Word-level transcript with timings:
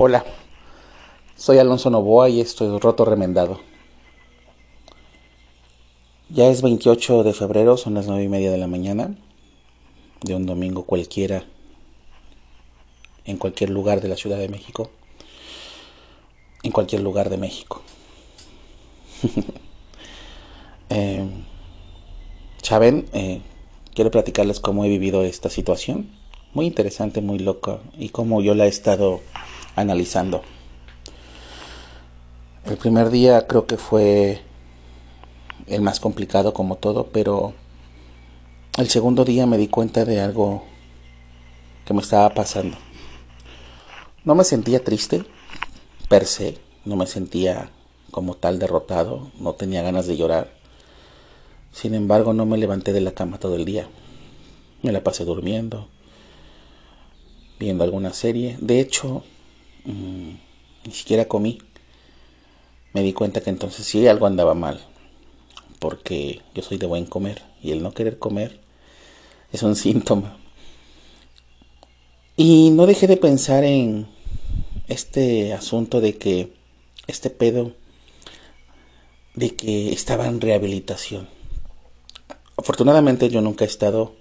Hola, 0.00 0.24
soy 1.34 1.58
Alonso 1.58 1.90
Novoa 1.90 2.28
y 2.28 2.40
esto 2.40 2.64
es 2.64 2.80
Roto 2.80 3.04
Remendado. 3.04 3.58
Ya 6.28 6.46
es 6.46 6.62
28 6.62 7.24
de 7.24 7.32
febrero, 7.32 7.76
son 7.76 7.94
las 7.94 8.06
9 8.06 8.22
y 8.22 8.28
media 8.28 8.52
de 8.52 8.58
la 8.58 8.68
mañana, 8.68 9.16
de 10.20 10.36
un 10.36 10.46
domingo 10.46 10.84
cualquiera, 10.84 11.46
en 13.24 13.38
cualquier 13.38 13.70
lugar 13.70 14.00
de 14.00 14.06
la 14.06 14.14
Ciudad 14.14 14.38
de 14.38 14.48
México, 14.48 14.88
en 16.62 16.70
cualquier 16.70 17.00
lugar 17.00 17.28
de 17.28 17.38
México. 17.38 17.82
eh, 20.90 21.26
eh, 22.70 23.40
quiero 23.96 24.12
platicarles 24.12 24.60
cómo 24.60 24.84
he 24.84 24.88
vivido 24.88 25.24
esta 25.24 25.50
situación, 25.50 26.08
muy 26.54 26.66
interesante, 26.66 27.20
muy 27.20 27.40
loca, 27.40 27.80
y 27.98 28.10
cómo 28.10 28.40
yo 28.42 28.54
la 28.54 28.66
he 28.66 28.68
estado 28.68 29.22
analizando. 29.80 30.42
El 32.64 32.76
primer 32.76 33.10
día 33.10 33.46
creo 33.46 33.66
que 33.66 33.76
fue 33.76 34.42
el 35.66 35.80
más 35.80 36.00
complicado 36.00 36.52
como 36.52 36.76
todo, 36.76 37.06
pero 37.06 37.54
el 38.76 38.88
segundo 38.88 39.24
día 39.24 39.46
me 39.46 39.58
di 39.58 39.68
cuenta 39.68 40.04
de 40.04 40.20
algo 40.20 40.64
que 41.84 41.94
me 41.94 42.00
estaba 42.00 42.34
pasando. 42.34 42.76
No 44.24 44.34
me 44.34 44.44
sentía 44.44 44.84
triste, 44.84 45.24
per 46.08 46.26
se, 46.26 46.58
no 46.84 46.96
me 46.96 47.06
sentía 47.06 47.70
como 48.10 48.34
tal 48.34 48.58
derrotado, 48.58 49.30
no 49.38 49.54
tenía 49.54 49.82
ganas 49.82 50.06
de 50.06 50.16
llorar. 50.16 50.52
Sin 51.72 51.94
embargo, 51.94 52.32
no 52.34 52.44
me 52.46 52.58
levanté 52.58 52.92
de 52.92 53.00
la 53.00 53.12
cama 53.12 53.38
todo 53.38 53.56
el 53.56 53.64
día. 53.64 53.88
Me 54.82 54.92
la 54.92 55.02
pasé 55.02 55.24
durmiendo, 55.24 55.88
viendo 57.58 57.84
alguna 57.84 58.12
serie. 58.12 58.56
De 58.60 58.80
hecho, 58.80 59.24
Ni 59.88 60.92
siquiera 60.92 61.28
comí. 61.28 61.58
Me 62.92 63.02
di 63.02 63.12
cuenta 63.12 63.40
que 63.40 63.50
entonces 63.50 63.86
sí 63.86 64.06
algo 64.06 64.26
andaba 64.26 64.54
mal, 64.54 64.80
porque 65.78 66.42
yo 66.54 66.62
soy 66.62 66.78
de 66.78 66.86
buen 66.86 67.06
comer 67.06 67.42
y 67.62 67.72
el 67.72 67.82
no 67.82 67.92
querer 67.92 68.18
comer 68.18 68.60
es 69.52 69.62
un 69.62 69.76
síntoma. 69.84 70.36
Y 72.36 72.70
no 72.70 72.86
dejé 72.86 73.06
de 73.06 73.16
pensar 73.16 73.64
en 73.64 74.06
este 74.88 75.52
asunto 75.54 76.00
de 76.00 76.16
que 76.16 76.52
este 77.06 77.30
pedo 77.30 77.72
de 79.34 79.54
que 79.54 79.92
estaba 79.92 80.26
en 80.26 80.40
rehabilitación. 80.40 81.28
Afortunadamente 82.56 83.28
yo 83.28 83.40
nunca 83.40 83.64
he 83.64 83.68
estado 83.68 84.14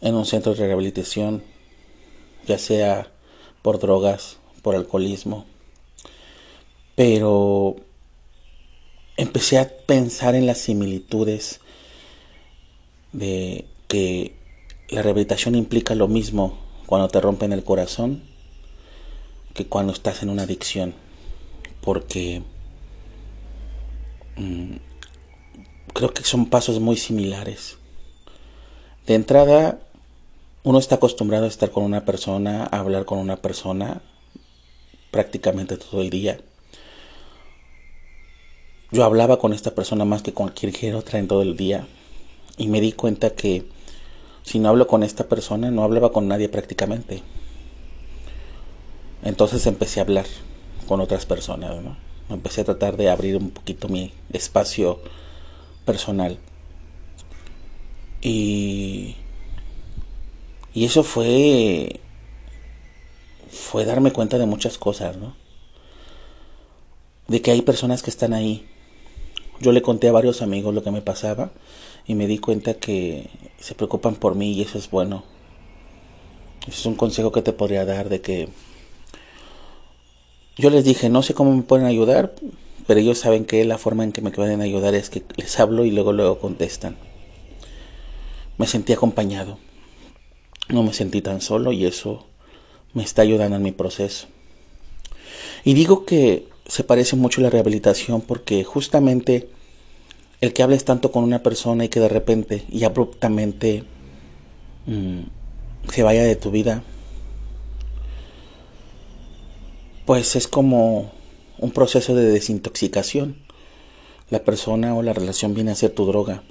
en 0.00 0.14
un 0.14 0.26
centro 0.26 0.54
de 0.54 0.66
rehabilitación, 0.66 1.42
ya 2.46 2.58
sea 2.58 3.12
por 3.62 3.78
drogas 3.78 4.39
por 4.62 4.74
alcoholismo. 4.74 5.46
Pero 6.96 7.76
empecé 9.16 9.58
a 9.58 9.68
pensar 9.68 10.34
en 10.34 10.46
las 10.46 10.58
similitudes 10.58 11.60
de 13.12 13.66
que 13.88 14.34
la 14.88 15.02
rehabilitación 15.02 15.54
implica 15.54 15.94
lo 15.94 16.08
mismo 16.08 16.58
cuando 16.86 17.08
te 17.08 17.20
rompen 17.20 17.52
el 17.52 17.64
corazón 17.64 18.22
que 19.54 19.66
cuando 19.66 19.92
estás 19.92 20.22
en 20.22 20.30
una 20.30 20.42
adicción. 20.42 20.94
Porque 21.80 22.42
mm, 24.36 24.76
creo 25.92 26.12
que 26.12 26.24
son 26.24 26.46
pasos 26.46 26.80
muy 26.80 26.96
similares. 26.96 27.78
De 29.06 29.14
entrada, 29.14 29.80
uno 30.62 30.78
está 30.78 30.96
acostumbrado 30.96 31.44
a 31.44 31.48
estar 31.48 31.70
con 31.70 31.84
una 31.84 32.04
persona, 32.04 32.64
a 32.64 32.78
hablar 32.78 33.04
con 33.04 33.18
una 33.18 33.36
persona, 33.36 34.02
prácticamente 35.10 35.76
todo 35.76 36.00
el 36.00 36.10
día. 36.10 36.40
Yo 38.92 39.04
hablaba 39.04 39.38
con 39.38 39.52
esta 39.52 39.74
persona 39.74 40.04
más 40.04 40.22
que 40.22 40.32
con 40.32 40.48
cualquier 40.48 40.94
otra 40.94 41.18
en 41.18 41.28
todo 41.28 41.42
el 41.42 41.56
día 41.56 41.86
y 42.56 42.68
me 42.68 42.80
di 42.80 42.92
cuenta 42.92 43.30
que 43.30 43.64
si 44.42 44.58
no 44.58 44.68
hablo 44.68 44.86
con 44.86 45.02
esta 45.02 45.28
persona 45.28 45.70
no 45.70 45.84
hablaba 45.84 46.12
con 46.12 46.26
nadie 46.26 46.48
prácticamente. 46.48 47.22
Entonces 49.22 49.66
empecé 49.66 50.00
a 50.00 50.04
hablar 50.04 50.26
con 50.88 51.00
otras 51.00 51.26
personas, 51.26 51.76
Empecé 52.28 52.60
a 52.60 52.64
tratar 52.64 52.96
de 52.96 53.10
abrir 53.10 53.36
un 53.36 53.50
poquito 53.50 53.88
mi 53.88 54.12
espacio 54.32 55.00
personal. 55.84 56.38
Y, 58.22 59.16
y 60.72 60.84
eso 60.84 61.02
fue 61.02 62.00
fue 63.50 63.84
darme 63.84 64.12
cuenta 64.12 64.38
de 64.38 64.46
muchas 64.46 64.78
cosas, 64.78 65.16
¿no? 65.16 65.34
De 67.28 67.42
que 67.42 67.50
hay 67.50 67.62
personas 67.62 68.02
que 68.02 68.10
están 68.10 68.32
ahí. 68.32 68.66
Yo 69.60 69.72
le 69.72 69.82
conté 69.82 70.08
a 70.08 70.12
varios 70.12 70.40
amigos 70.42 70.74
lo 70.74 70.82
que 70.82 70.90
me 70.90 71.02
pasaba 71.02 71.50
y 72.06 72.14
me 72.14 72.26
di 72.26 72.38
cuenta 72.38 72.74
que 72.74 73.28
se 73.58 73.74
preocupan 73.74 74.14
por 74.14 74.34
mí 74.34 74.52
y 74.52 74.62
eso 74.62 74.78
es 74.78 74.90
bueno. 74.90 75.24
Ese 76.62 76.80
es 76.80 76.86
un 76.86 76.94
consejo 76.94 77.32
que 77.32 77.42
te 77.42 77.52
podría 77.52 77.84
dar 77.84 78.08
de 78.08 78.20
que 78.20 78.48
yo 80.56 80.70
les 80.70 80.84
dije, 80.84 81.08
no 81.08 81.22
sé 81.22 81.34
cómo 81.34 81.54
me 81.54 81.62
pueden 81.62 81.86
ayudar, 81.86 82.34
pero 82.86 83.00
ellos 83.00 83.18
saben 83.18 83.44
que 83.44 83.64
la 83.64 83.78
forma 83.78 84.04
en 84.04 84.12
que 84.12 84.20
me 84.20 84.30
pueden 84.30 84.60
ayudar 84.60 84.94
es 84.94 85.10
que 85.10 85.22
les 85.36 85.58
hablo 85.58 85.84
y 85.84 85.90
luego 85.90 86.12
luego 86.12 86.38
contestan. 86.38 86.96
Me 88.58 88.66
sentí 88.66 88.92
acompañado. 88.92 89.58
No 90.68 90.82
me 90.82 90.92
sentí 90.92 91.22
tan 91.22 91.40
solo 91.40 91.72
y 91.72 91.86
eso 91.86 92.29
me 92.94 93.02
está 93.02 93.22
ayudando 93.22 93.56
en 93.56 93.62
mi 93.62 93.72
proceso. 93.72 94.26
Y 95.64 95.74
digo 95.74 96.04
que 96.04 96.48
se 96.66 96.84
parece 96.84 97.16
mucho 97.16 97.40
la 97.40 97.50
rehabilitación 97.50 98.20
porque 98.20 98.64
justamente 98.64 99.48
el 100.40 100.52
que 100.52 100.62
hables 100.62 100.84
tanto 100.84 101.12
con 101.12 101.24
una 101.24 101.42
persona 101.42 101.84
y 101.84 101.88
que 101.88 102.00
de 102.00 102.08
repente 102.08 102.64
y 102.68 102.84
abruptamente 102.84 103.84
mm, 104.86 105.20
se 105.90 106.02
vaya 106.02 106.24
de 106.24 106.36
tu 106.36 106.50
vida, 106.50 106.82
pues 110.06 110.36
es 110.36 110.48
como 110.48 111.12
un 111.58 111.70
proceso 111.72 112.14
de 112.14 112.30
desintoxicación. 112.30 113.36
La 114.30 114.44
persona 114.44 114.94
o 114.94 115.02
la 115.02 115.12
relación 115.12 115.54
viene 115.54 115.72
a 115.72 115.74
ser 115.74 115.90
tu 115.90 116.06
droga. 116.06 116.42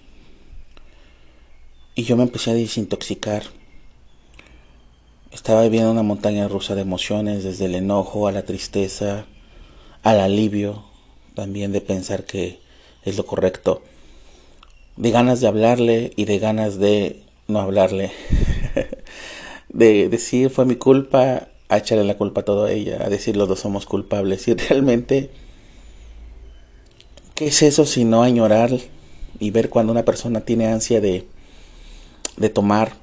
Y 1.96 2.04
yo 2.04 2.16
me 2.18 2.24
empecé 2.24 2.52
a 2.52 2.54
desintoxicar 2.54 3.44
estaba 5.32 5.64
viviendo 5.64 5.92
una 5.92 6.04
montaña 6.04 6.48
rusa 6.48 6.76
de 6.76 6.82
emociones, 6.82 7.44
desde 7.44 7.66
el 7.66 7.76
enojo 7.76 8.28
a 8.28 8.32
la 8.32 8.44
tristeza, 8.44 9.26
al 10.04 10.20
alivio, 10.20 10.84
también 11.36 11.72
de 11.72 11.82
pensar 11.82 12.24
que 12.24 12.60
es 13.04 13.18
lo 13.18 13.26
correcto, 13.26 13.84
de 14.98 15.12
ganas 15.12 15.40
de 15.40 15.48
hablarle 15.48 16.12
y 16.16 16.26
de 16.26 16.40
ganas 16.40 16.80
de 16.80 17.24
no 17.48 17.60
hablarle, 17.60 18.12
de 19.70 20.10
decir 20.10 20.50
fue 20.50 20.66
mi 20.66 20.76
culpa, 20.76 21.48
a 21.70 21.78
echarle 21.78 22.04
la 22.04 22.18
culpa 22.18 22.42
a 22.42 22.46
toda 22.46 22.72
ella, 22.72 22.98
a 23.06 23.10
decir 23.10 23.38
los 23.38 23.48
dos 23.48 23.60
somos 23.60 23.86
culpables 23.86 24.48
y 24.48 24.56
realmente, 24.56 25.30
¿qué 27.36 27.48
es 27.48 27.62
eso 27.62 27.86
si 27.86 28.04
no 28.04 28.24
añorar 28.24 28.72
y 29.40 29.52
ver 29.52 29.70
cuando 29.70 29.92
una 29.92 30.04
persona 30.04 30.42
tiene 30.42 30.68
ansia 30.68 31.00
de, 31.00 31.28
de 32.38 32.50
tomar 32.50 32.94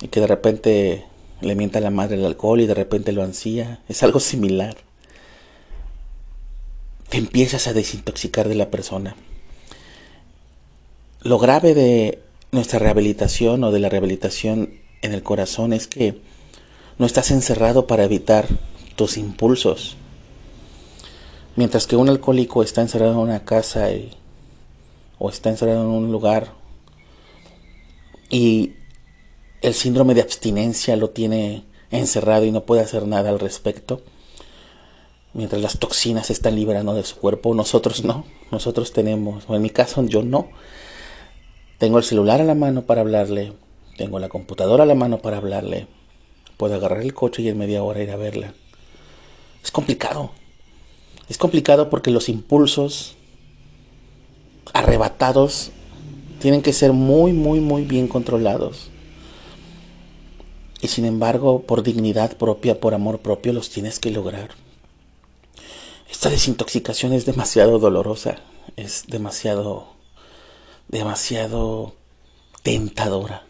y 0.00 0.08
que 0.08 0.20
de 0.20 0.26
repente 0.28 1.04
le 1.40 1.54
mienta 1.54 1.80
la 1.80 1.90
madre 1.90 2.16
el 2.16 2.24
alcohol 2.24 2.60
y 2.60 2.66
de 2.66 2.74
repente 2.74 3.12
lo 3.12 3.22
ansía. 3.22 3.80
Es 3.88 4.02
algo 4.02 4.20
similar. 4.20 4.76
Te 7.08 7.18
empiezas 7.18 7.66
a 7.66 7.72
desintoxicar 7.72 8.48
de 8.48 8.54
la 8.54 8.70
persona. 8.70 9.16
Lo 11.22 11.38
grave 11.38 11.74
de 11.74 12.20
nuestra 12.52 12.78
rehabilitación 12.78 13.64
o 13.64 13.72
de 13.72 13.80
la 13.80 13.88
rehabilitación 13.88 14.70
en 15.02 15.12
el 15.12 15.22
corazón 15.22 15.72
es 15.72 15.86
que 15.86 16.20
no 16.98 17.06
estás 17.06 17.30
encerrado 17.30 17.86
para 17.86 18.04
evitar 18.04 18.46
tus 18.96 19.16
impulsos. 19.18 19.96
Mientras 21.54 21.86
que 21.86 21.96
un 21.96 22.08
alcohólico 22.08 22.62
está 22.62 22.80
encerrado 22.82 23.12
en 23.12 23.18
una 23.18 23.44
casa 23.44 23.88
o 25.18 25.30
está 25.30 25.50
encerrado 25.50 25.82
en 25.82 25.88
un 25.88 26.12
lugar 26.12 26.52
y 28.30 28.75
el 29.66 29.74
síndrome 29.74 30.14
de 30.14 30.20
abstinencia 30.20 30.94
lo 30.94 31.10
tiene 31.10 31.64
encerrado 31.90 32.44
y 32.44 32.52
no 32.52 32.62
puede 32.62 32.82
hacer 32.82 33.04
nada 33.08 33.30
al 33.30 33.40
respecto. 33.40 34.00
Mientras 35.32 35.60
las 35.60 35.80
toxinas 35.80 36.28
se 36.28 36.34
están 36.34 36.54
liberando 36.54 36.94
de 36.94 37.02
su 37.02 37.16
cuerpo, 37.16 37.52
nosotros 37.52 38.04
no. 38.04 38.24
Nosotros 38.52 38.92
tenemos, 38.92 39.42
o 39.48 39.56
en 39.56 39.62
mi 39.62 39.70
caso 39.70 40.04
yo 40.04 40.22
no. 40.22 40.48
Tengo 41.78 41.98
el 41.98 42.04
celular 42.04 42.40
a 42.40 42.44
la 42.44 42.54
mano 42.54 42.82
para 42.82 43.00
hablarle, 43.00 43.54
tengo 43.96 44.20
la 44.20 44.28
computadora 44.28 44.84
a 44.84 44.86
la 44.86 44.94
mano 44.94 45.18
para 45.18 45.38
hablarle. 45.38 45.88
Puedo 46.56 46.76
agarrar 46.76 47.00
el 47.00 47.12
coche 47.12 47.42
y 47.42 47.48
en 47.48 47.58
media 47.58 47.82
hora 47.82 48.04
ir 48.04 48.12
a 48.12 48.16
verla. 48.16 48.54
Es 49.64 49.72
complicado. 49.72 50.30
Es 51.28 51.38
complicado 51.38 51.90
porque 51.90 52.12
los 52.12 52.28
impulsos 52.28 53.16
arrebatados 54.72 55.72
tienen 56.38 56.62
que 56.62 56.72
ser 56.72 56.92
muy, 56.92 57.32
muy, 57.32 57.58
muy 57.58 57.82
bien 57.82 58.06
controlados. 58.06 58.92
Y 60.86 60.88
sin 60.88 61.04
embargo, 61.04 61.62
por 61.62 61.82
dignidad 61.82 62.36
propia, 62.36 62.78
por 62.78 62.94
amor 62.94 63.18
propio, 63.18 63.52
los 63.52 63.70
tienes 63.70 63.98
que 63.98 64.12
lograr. 64.12 64.50
Esta 66.08 66.30
desintoxicación 66.30 67.12
es 67.12 67.26
demasiado 67.26 67.80
dolorosa, 67.80 68.36
es 68.76 69.08
demasiado, 69.08 69.88
demasiado 70.86 71.96
tentadora. 72.62 73.44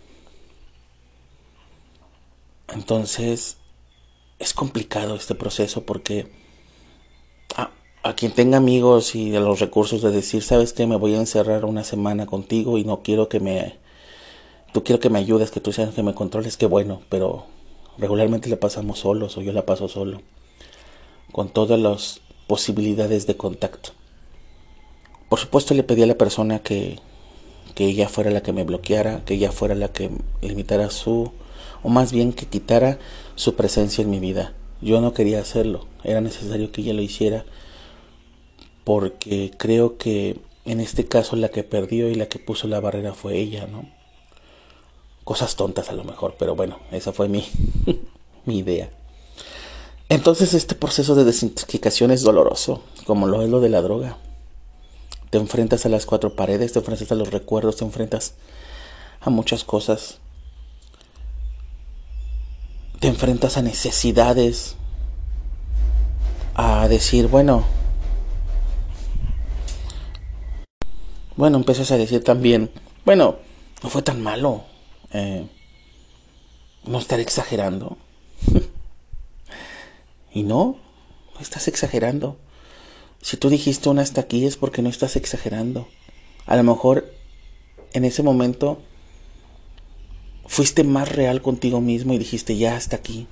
Entonces, 2.69 3.59
es 4.39 4.55
complicado 4.55 5.15
este 5.15 5.35
proceso 5.35 5.85
porque 5.85 6.33
a, 7.55 8.15
quien 8.15 8.33
tenga 8.33 8.57
amigos 8.57 9.15
y 9.15 9.37
a 9.37 9.41
los 9.41 9.61
recursos 9.61 10.01
de 10.01 10.11
decir, 10.11 10.43
sabes 10.43 10.73
que 10.73 10.87
me 10.87 10.97
voy 10.97 11.13
a 11.13 11.21
encerrar 11.21 11.67
una 11.67 11.85
semana 11.85 12.25
contigo 12.25 12.79
y 12.79 12.85
no 12.85 13.03
quiero 13.03 13.29
que 13.29 13.41
me, 13.41 13.77
tú 14.77 14.85
quiero 14.85 15.01
que 15.01 15.09
me 15.09 15.19
ayudes, 15.19 15.51
que 15.51 15.61
tú 15.61 15.73
seas 15.73 15.95
que 15.95 16.03
me 16.03 16.13
controles, 16.13 16.59
que 16.59 16.67
bueno, 16.67 17.01
pero 17.09 17.47
regularmente 17.97 18.51
la 18.51 18.61
pasamos 18.61 18.99
solos 18.99 19.39
o 19.39 19.41
yo 19.41 19.55
la 19.55 19.65
paso 19.65 19.89
solo, 19.89 20.21
con 21.33 21.49
todas 21.49 21.81
las 21.81 22.21
posibilidades 22.47 23.27
de 23.27 23.39
contacto. 23.39 23.93
Por 25.31 25.39
supuesto 25.39 25.73
le 25.73 25.83
pedí 25.83 26.03
a 26.03 26.07
la 26.07 26.19
persona 26.19 26.59
que, 26.59 26.99
que 27.75 27.87
ella 27.87 28.11
fuera 28.11 28.31
la 28.31 28.43
que 28.43 28.53
me 28.53 28.65
bloqueara, 28.65 29.25
que 29.25 29.33
ella 29.33 29.51
fuera 29.51 29.75
la 29.75 29.89
que 29.89 30.11
limitara 30.43 30.91
su 30.91 31.33
o 31.83 31.89
más 31.89 32.13
bien 32.13 32.35
que 32.35 32.45
quitara 32.45 32.99
su 33.35 33.55
presencia 33.55 34.03
en 34.03 34.11
mi 34.11 34.21
vida. 34.21 34.53
Yo 34.83 35.01
no 35.01 35.15
quería 35.15 35.41
hacerlo, 35.41 35.87
era 36.05 36.21
necesario 36.21 36.71
que 36.71 36.83
ella 36.83 36.93
lo 36.93 37.01
hiciera 37.01 37.47
porque 38.85 39.53
creo 39.57 39.97
que 39.97 40.37
en 40.67 40.81
este 40.81 41.07
caso 41.07 41.35
la 41.35 41.49
que 41.49 41.65
perdió 41.65 42.11
y 42.11 42.15
la 42.15 42.27
que 42.27 42.39
puso 42.39 42.69
la 42.69 42.81
barrera 42.81 43.15
fue 43.15 43.39
ella, 43.39 43.67
¿no? 43.67 43.97
Cosas 45.27 45.57
tontas 45.57 45.91
a 45.91 45.93
lo 45.93 46.05
mejor, 46.05 46.37
pero 46.39 46.57
bueno, 46.57 46.79
esa 46.91 47.13
fue 47.13 47.29
mi, 47.29 47.47
mi 48.47 48.57
idea. 48.57 48.89
Entonces 50.09 50.55
este 50.55 50.75
proceso 50.75 51.15
de 51.15 51.25
desintoxicación 51.25 52.11
es 52.13 52.23
doloroso, 52.23 52.81
como 53.07 53.27
lo 53.27 53.43
es 53.43 53.51
lo 53.51 53.61
de 53.61 53.69
la 53.69 53.83
droga. 53.83 54.17
Te 55.29 55.37
enfrentas 55.37 55.85
a 55.85 55.91
las 55.91 56.07
cuatro 56.07 56.35
paredes, 56.35 56.73
te 56.73 56.79
enfrentas 56.79 57.13
a 57.13 57.17
los 57.17 57.31
recuerdos, 57.31 57.77
te 57.77 57.85
enfrentas 57.85 58.33
a 59.21 59.29
muchas 59.29 59.65
cosas 59.65 60.21
te 63.01 63.09
enfrentas 63.09 63.57
a 63.57 63.63
necesidades, 63.63 64.77
a 66.55 66.89
decir, 66.89 67.29
bueno, 67.29 67.65
bueno, 71.37 71.59
empiezas 71.59 71.91
a 71.91 71.99
decir 71.99 72.25
también, 72.25 72.71
bueno, 73.05 73.37
no 73.83 73.91
fue 73.91 74.03
tan 74.03 74.23
malo, 74.23 74.65
eh, 75.17 75.49
no 76.85 76.99
estar 76.99 77.21
exagerando. 77.21 77.97
y 80.33 80.43
no, 80.43 80.79
no 81.35 81.41
estás 81.41 81.69
exagerando. 81.69 82.37
Si 83.23 83.37
tú 83.37 83.49
dijiste 83.49 83.89
una 83.89 84.03
hasta 84.03 84.21
aquí 84.21 84.45
es 84.45 84.57
porque 84.57 84.83
no 84.83 84.89
estás 84.89 85.17
exagerando. 85.17 85.89
A 86.45 86.57
lo 86.57 86.63
mejor 86.63 87.13
en 87.93 88.05
ese 88.05 88.23
momento 88.23 88.83
fuiste 90.47 90.85
más 90.85 91.09
real 91.09 91.43
contigo 91.43 91.81
mismo 91.81 92.13
y 92.13 92.19
dijiste 92.19 92.57
ya 92.57 92.77
hasta 92.77 92.97
aquí. 92.97 93.27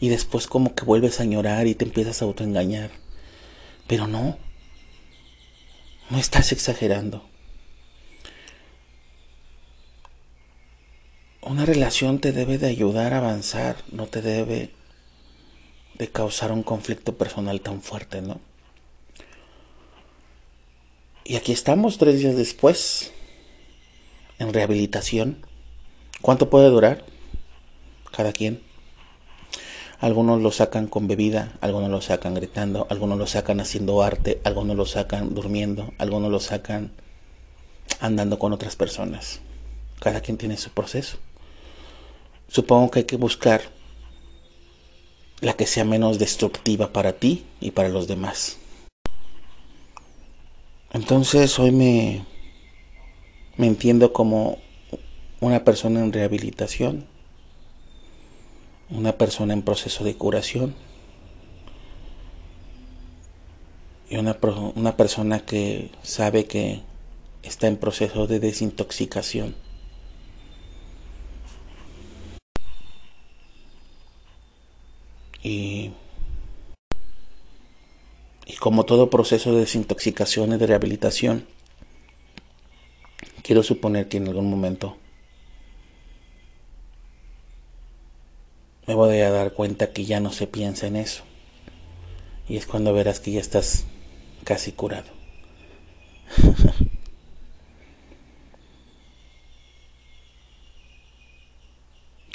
Y 0.00 0.08
después 0.08 0.46
como 0.46 0.74
que 0.74 0.84
vuelves 0.84 1.20
a 1.20 1.24
llorar 1.24 1.66
y 1.66 1.74
te 1.74 1.84
empiezas 1.84 2.22
a 2.22 2.24
autoengañar. 2.24 2.90
Pero 3.86 4.06
no. 4.06 4.38
No 6.10 6.18
estás 6.18 6.52
exagerando. 6.52 7.31
Una 11.52 11.66
relación 11.66 12.18
te 12.18 12.32
debe 12.32 12.56
de 12.56 12.66
ayudar 12.66 13.12
a 13.12 13.18
avanzar, 13.18 13.76
no 13.92 14.06
te 14.06 14.22
debe 14.22 14.70
de 15.98 16.08
causar 16.08 16.50
un 16.50 16.62
conflicto 16.62 17.18
personal 17.18 17.60
tan 17.60 17.82
fuerte, 17.82 18.22
¿no? 18.22 18.40
Y 21.24 21.36
aquí 21.36 21.52
estamos 21.52 21.98
tres 21.98 22.20
días 22.20 22.36
después, 22.36 23.12
en 24.38 24.54
rehabilitación 24.54 25.44
¿Cuánto 26.22 26.48
puede 26.48 26.70
durar? 26.70 27.04
Cada 28.10 28.32
quien. 28.32 28.62
Algunos 30.00 30.40
lo 30.40 30.52
sacan 30.52 30.86
con 30.86 31.06
bebida, 31.06 31.52
algunos 31.60 31.90
lo 31.90 32.00
sacan 32.00 32.32
gritando, 32.32 32.86
algunos 32.88 33.18
lo 33.18 33.26
sacan 33.26 33.60
haciendo 33.60 34.02
arte, 34.02 34.40
algunos 34.44 34.74
lo 34.74 34.86
sacan 34.86 35.34
durmiendo, 35.34 35.92
algunos 35.98 36.30
lo 36.30 36.40
sacan 36.40 36.92
andando 38.00 38.38
con 38.38 38.54
otras 38.54 38.74
personas. 38.74 39.40
Cada 40.00 40.22
quien 40.22 40.38
tiene 40.38 40.56
su 40.56 40.70
proceso. 40.70 41.18
Supongo 42.52 42.90
que 42.90 42.98
hay 42.98 43.04
que 43.06 43.16
buscar 43.16 43.62
la 45.40 45.54
que 45.54 45.66
sea 45.66 45.86
menos 45.86 46.18
destructiva 46.18 46.92
para 46.92 47.14
ti 47.14 47.46
y 47.62 47.70
para 47.70 47.88
los 47.88 48.06
demás. 48.08 48.58
Entonces 50.92 51.58
hoy 51.58 51.70
me, 51.70 52.26
me 53.56 53.66
entiendo 53.66 54.12
como 54.12 54.58
una 55.40 55.64
persona 55.64 56.00
en 56.00 56.12
rehabilitación, 56.12 57.06
una 58.90 59.16
persona 59.16 59.54
en 59.54 59.62
proceso 59.62 60.04
de 60.04 60.14
curación 60.14 60.74
y 64.10 64.16
una, 64.16 64.36
una 64.74 64.94
persona 64.98 65.40
que 65.46 65.90
sabe 66.02 66.44
que 66.44 66.82
está 67.42 67.66
en 67.66 67.78
proceso 67.78 68.26
de 68.26 68.40
desintoxicación. 68.40 69.54
Y, 75.42 75.90
y 78.46 78.51
como 78.62 78.86
todo 78.86 79.10
proceso 79.10 79.52
de 79.52 79.58
desintoxicación 79.62 80.52
y 80.52 80.56
de 80.56 80.68
rehabilitación, 80.68 81.48
quiero 83.42 83.64
suponer 83.64 84.06
que 84.06 84.18
en 84.18 84.28
algún 84.28 84.48
momento 84.48 84.96
me 88.86 88.94
voy 88.94 89.18
a 89.18 89.32
dar 89.32 89.52
cuenta 89.52 89.92
que 89.92 90.04
ya 90.04 90.20
no 90.20 90.30
se 90.30 90.46
piensa 90.46 90.86
en 90.86 90.94
eso. 90.94 91.24
Y 92.48 92.56
es 92.56 92.68
cuando 92.68 92.92
verás 92.92 93.18
que 93.18 93.32
ya 93.32 93.40
estás 93.40 93.84
casi 94.44 94.70
curado. 94.70 95.10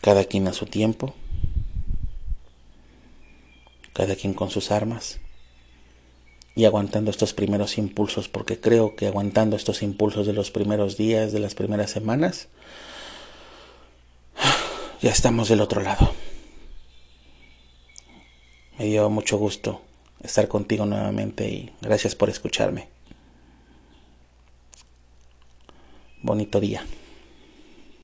cada 0.01 0.25
quien 0.25 0.49
a 0.49 0.53
su 0.53 0.65
tiempo, 0.65 1.15
cada 3.93 4.17
quien 4.17 4.33
con 4.33 4.49
sus 4.49 4.71
armas 4.71 5.21
y 6.57 6.65
aguantando 6.65 7.11
estos 7.11 7.35
primeros 7.35 7.77
impulsos, 7.77 8.29
porque 8.29 8.59
creo 8.59 8.95
que 8.95 9.05
aguantando 9.05 9.55
estos 9.55 9.83
impulsos 9.83 10.25
de 10.25 10.33
los 10.33 10.49
primeros 10.49 10.97
días, 10.97 11.31
de 11.31 11.39
las 11.39 11.53
primeras 11.53 11.91
semanas, 11.91 12.47
ya 15.01 15.11
estamos 15.11 15.49
del 15.49 15.61
otro 15.61 15.81
lado. 15.81 16.11
Me 18.79 18.85
dio 18.85 19.07
mucho 19.11 19.37
gusto 19.37 19.83
estar 20.23 20.47
contigo 20.47 20.87
nuevamente 20.87 21.47
y 21.47 21.71
gracias 21.79 22.15
por 22.15 22.27
escucharme. 22.27 22.87
Bonito 26.23 26.59
día. 26.59 26.83